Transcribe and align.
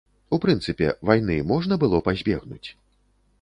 У 0.35 0.37
прынцыпе, 0.45 0.87
вайны 1.09 1.35
можна 1.51 1.79
было 1.85 2.01
пазбегнуць? 2.09 2.69